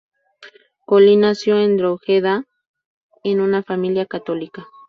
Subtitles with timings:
[0.87, 2.45] Colin nació en Drogheda,
[3.23, 4.65] en una familia católica.